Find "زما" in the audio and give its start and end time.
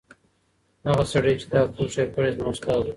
2.35-2.49